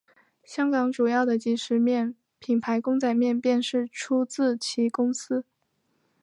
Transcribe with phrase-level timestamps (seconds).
[0.43, 5.45] 香港主要的即食面品牌公仔面便是出自其公司。